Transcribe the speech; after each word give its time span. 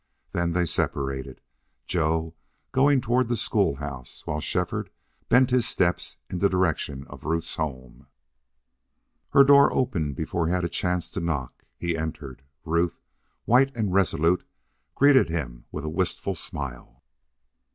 Then 0.31 0.53
they 0.53 0.65
separated, 0.65 1.41
Joe 1.85 2.33
going 2.71 3.01
toward 3.01 3.27
the 3.27 3.37
school 3.37 3.75
house, 3.75 4.25
while 4.25 4.39
Shefford 4.41 4.89
bent 5.29 5.51
his 5.51 5.67
steps 5.67 6.17
in 6.27 6.39
the 6.39 6.49
direction 6.49 7.05
of 7.05 7.23
Ruth's 7.23 7.53
home. 7.57 8.07
Her 9.29 9.43
door 9.43 9.71
opened 9.71 10.15
before 10.15 10.47
he 10.47 10.53
had 10.53 10.65
a 10.65 10.69
chance 10.69 11.07
to 11.11 11.19
knock. 11.19 11.65
He 11.77 11.95
entered. 11.95 12.41
Ruth, 12.65 12.99
white 13.45 13.71
and 13.75 13.93
resolute, 13.93 14.43
greeted 14.95 15.29
him 15.29 15.65
with 15.71 15.85
a 15.85 15.89
wistful 15.89 16.33
smile. 16.33 17.03